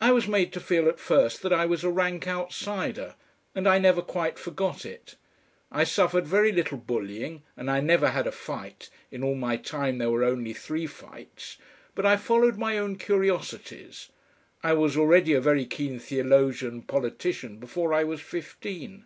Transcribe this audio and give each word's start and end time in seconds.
I 0.00 0.10
was 0.10 0.26
made 0.26 0.52
to 0.54 0.58
feel 0.60 0.88
at 0.88 0.98
first 0.98 1.40
that 1.42 1.52
I 1.52 1.66
was 1.66 1.84
a 1.84 1.88
rank 1.88 2.26
outsider, 2.26 3.14
and 3.54 3.68
I 3.68 3.78
never 3.78 4.02
quite 4.02 4.40
forgot 4.40 4.84
it. 4.84 5.14
I 5.70 5.84
suffered 5.84 6.26
very 6.26 6.50
little 6.50 6.78
bullying, 6.78 7.44
and 7.56 7.70
I 7.70 7.78
never 7.78 8.08
had 8.08 8.26
a 8.26 8.32
fight 8.32 8.90
in 9.12 9.22
all 9.22 9.36
my 9.36 9.56
time 9.56 9.98
there 9.98 10.10
were 10.10 10.24
only 10.24 10.52
three 10.52 10.88
fights 10.88 11.58
but 11.94 12.04
I 12.04 12.16
followed 12.16 12.58
my 12.58 12.76
own 12.76 12.96
curiosities. 12.96 14.08
I 14.64 14.72
was 14.72 14.96
already 14.96 15.32
a 15.32 15.40
very 15.40 15.64
keen 15.64 16.00
theologian 16.00 16.72
and 16.74 16.88
politician 16.88 17.58
before 17.58 17.94
I 17.94 18.02
was 18.02 18.20
fifteen. 18.20 19.04